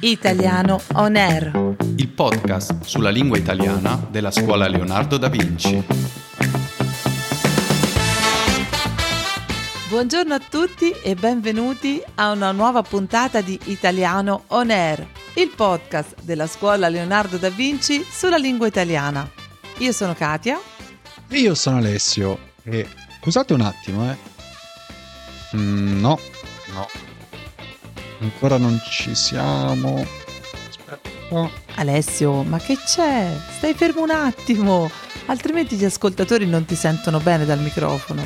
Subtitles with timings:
[0.00, 1.74] Italiano On Air.
[1.96, 5.82] il podcast sulla lingua italiana della scuola Leonardo da Vinci.
[9.88, 16.16] Buongiorno a tutti e benvenuti a una nuova puntata di Italiano On Air, il podcast
[16.22, 19.28] della scuola Leonardo da Vinci sulla lingua italiana.
[19.78, 20.58] Io sono Katia.
[21.28, 22.86] E io sono Alessio e
[23.20, 24.16] scusate un attimo, eh.
[25.56, 26.18] Mm, no,
[26.72, 26.88] no.
[28.24, 30.02] Ancora non ci siamo.
[30.68, 31.50] Aspetta.
[31.74, 33.30] Alessio, ma che c'è?
[33.58, 34.90] Stai fermo un attimo,
[35.26, 38.22] altrimenti gli ascoltatori non ti sentono bene dal microfono.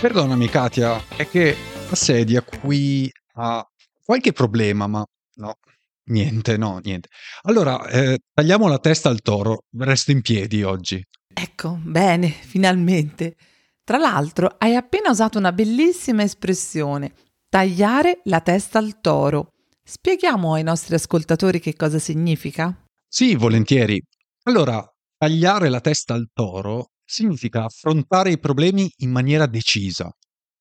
[0.00, 1.56] Perdonami Katia, è che
[1.88, 3.64] la sedia qui ha
[4.04, 5.58] qualche problema, ma no.
[6.06, 7.08] Niente, no, niente.
[7.42, 11.00] Allora, eh, tagliamo la testa al toro, resto in piedi oggi.
[11.32, 13.36] Ecco, bene, finalmente.
[13.84, 17.12] Tra l'altro, hai appena usato una bellissima espressione,
[17.48, 19.52] tagliare la testa al toro.
[19.82, 22.84] Spieghiamo ai nostri ascoltatori che cosa significa?
[23.08, 24.02] Sì, volentieri.
[24.44, 24.84] Allora,
[25.16, 30.10] tagliare la testa al toro significa affrontare i problemi in maniera decisa,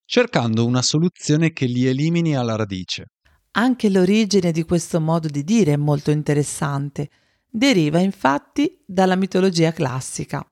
[0.06, 3.08] cercando una soluzione che li elimini alla radice.
[3.52, 7.10] Anche l'origine di questo modo di dire è molto interessante.
[7.50, 10.46] Deriva infatti dalla mitologia classica.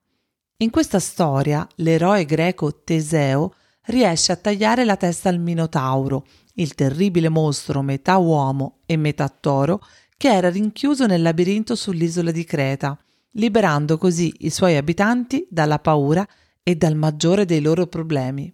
[0.58, 3.54] In questa storia l'eroe greco Teseo
[3.86, 9.80] riesce a tagliare la testa al Minotauro, il terribile mostro metà uomo e metà toro
[10.16, 12.98] che era rinchiuso nel labirinto sull'isola di Creta,
[13.32, 16.26] liberando così i suoi abitanti dalla paura
[16.62, 18.52] e dal maggiore dei loro problemi.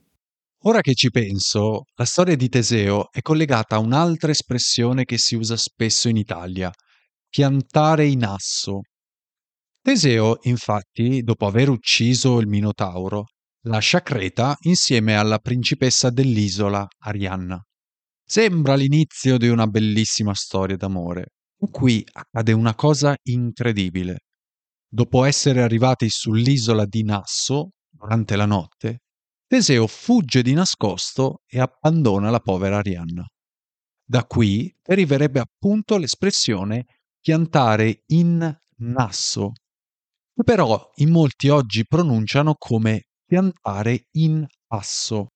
[0.65, 5.35] Ora che ci penso, la storia di Teseo è collegata a un'altra espressione che si
[5.35, 6.71] usa spesso in Italia,
[7.29, 8.81] piantare in asso.
[9.81, 13.27] Teseo, infatti, dopo aver ucciso il Minotauro,
[13.63, 17.63] lascia Creta insieme alla principessa dell'isola, Arianna.
[18.25, 21.35] Sembra l'inizio di una bellissima storia d'amore.
[21.57, 24.21] Qui accade una cosa incredibile.
[24.89, 29.01] Dopo essere arrivati sull'isola di Nasso, durante la notte,
[29.47, 33.27] Teseo fugge di nascosto e abbandona la povera Arianna.
[34.05, 36.87] Da qui deriverebbe appunto l'espressione
[37.21, 39.53] piantare in nasso,
[40.35, 45.29] che però in molti oggi pronunciano come piantare in asso.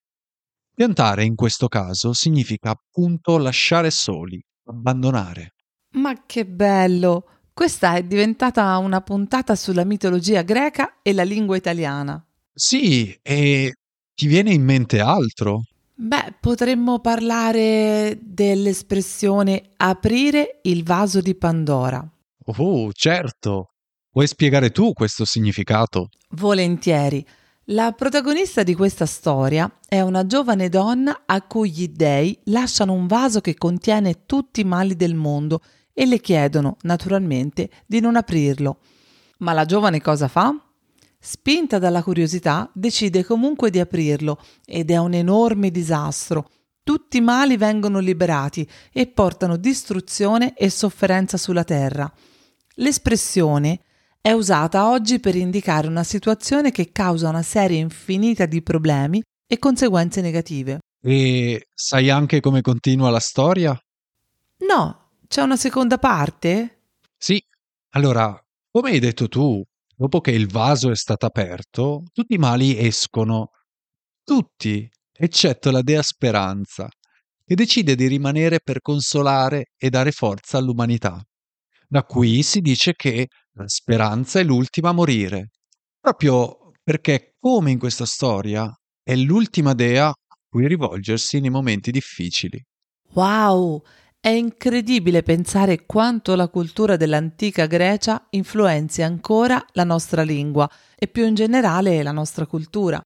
[0.75, 5.51] Piantare in questo caso significa appunto lasciare soli, abbandonare.
[5.93, 7.29] Ma che bello!
[7.53, 12.21] Questa è diventata una puntata sulla mitologia greca e la lingua italiana.
[12.53, 13.75] Sì, e
[14.13, 15.63] ti viene in mente altro?
[15.95, 22.05] Beh, potremmo parlare dell'espressione aprire il vaso di Pandora.
[22.47, 23.69] Oh, certo.
[24.11, 26.09] Vuoi spiegare tu questo significato?
[26.31, 27.25] Volentieri.
[27.69, 33.07] La protagonista di questa storia è una giovane donna a cui gli dei lasciano un
[33.07, 35.63] vaso che contiene tutti i mali del mondo
[35.95, 38.81] e le chiedono, naturalmente, di non aprirlo.
[39.39, 40.55] Ma la giovane cosa fa?
[41.19, 46.51] Spinta dalla curiosità, decide comunque di aprirlo ed è un enorme disastro.
[46.83, 52.13] Tutti i mali vengono liberati e portano distruzione e sofferenza sulla terra.
[52.75, 53.81] L'espressione
[54.27, 59.59] è usata oggi per indicare una situazione che causa una serie infinita di problemi e
[59.59, 60.79] conseguenze negative.
[61.03, 63.79] E sai anche come continua la storia?
[64.67, 66.85] No, c'è una seconda parte?
[67.19, 67.39] Sì.
[67.91, 68.35] Allora,
[68.71, 69.63] come hai detto tu,
[69.95, 73.51] dopo che il vaso è stato aperto, tutti i mali escono.
[74.25, 76.89] Tutti, eccetto la dea Speranza,
[77.45, 81.23] che decide di rimanere per consolare e dare forza all'umanità.
[81.87, 83.29] Da qui si dice che
[83.67, 85.51] speranza è l'ultima a morire,
[86.01, 88.73] proprio perché, come in questa storia,
[89.03, 90.15] è l'ultima dea a
[90.49, 92.63] cui rivolgersi nei momenti difficili.
[93.13, 93.83] Wow!
[94.19, 101.27] È incredibile pensare quanto la cultura dell'antica Grecia influenzi ancora la nostra lingua e più
[101.27, 103.01] in generale la nostra cultura.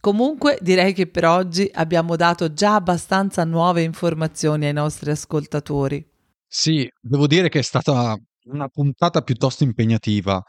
[0.00, 6.02] Comunque direi che per oggi abbiamo dato già abbastanza nuove informazioni ai nostri ascoltatori.
[6.46, 10.40] Sì, devo dire che è stata una puntata piuttosto impegnativa.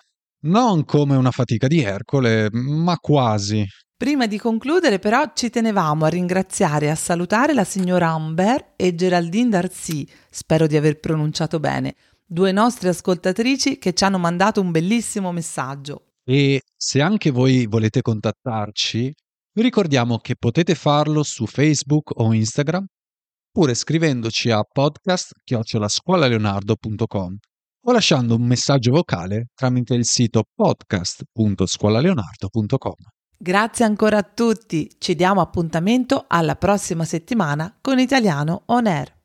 [0.44, 3.64] Non come una fatica di Ercole, ma quasi.
[3.96, 8.96] Prima di concludere però ci tenevamo a ringraziare e a salutare la signora Amber e
[8.96, 11.94] Geraldine Darcy, spero di aver pronunciato bene,
[12.26, 16.14] due nostre ascoltatrici che ci hanno mandato un bellissimo messaggio.
[16.24, 19.14] E se anche voi volete contattarci,
[19.54, 22.84] vi ricordiamo che potete farlo su Facebook o Instagram,
[23.50, 27.38] oppure scrivendoci a podcast-scuolaleonardo.com
[27.84, 32.94] o lasciando un messaggio vocale tramite il sito podcast.scuolaleonardo.com.
[33.38, 39.21] Grazie ancora a tutti, ci diamo appuntamento alla prossima settimana con Italiano On Air.